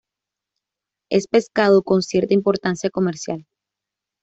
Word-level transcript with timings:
Es 1.11 1.27
pescado 1.27 1.83
con 1.83 2.01
cierta 2.01 2.33
importancia 2.33 2.89
comercial. 2.89 3.45